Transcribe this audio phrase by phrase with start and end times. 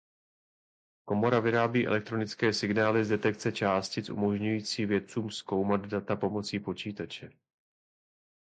[1.05, 7.29] Komora vyrábí elektronické signály z detekce částic umožňující vědcům zkoumat data pomocí počítače.